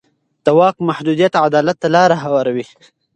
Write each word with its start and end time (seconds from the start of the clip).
د 0.45 0.47
واک 0.57 0.75
محدودیت 0.89 1.33
عدالت 1.45 1.77
ته 1.81 1.87
لاره 1.95 2.15
هواروي 2.23 2.65